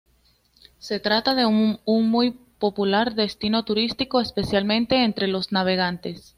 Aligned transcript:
Se 0.79 0.99
trata 0.99 1.35
de 1.35 1.45
un 1.45 1.77
muy 1.85 2.31
popular 2.31 3.13
destino 3.13 3.63
turístico, 3.65 4.19
especialmente 4.19 5.03
entre 5.03 5.27
los 5.27 5.51
navegantes. 5.51 6.29